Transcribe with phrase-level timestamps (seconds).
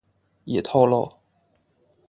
[0.45, 1.13] 也透露